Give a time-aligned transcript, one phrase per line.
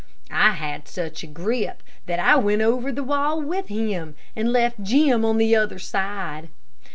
[0.33, 4.81] I had such a grip, that I went over the wall with him, and left
[4.81, 6.49] Jim on the other side.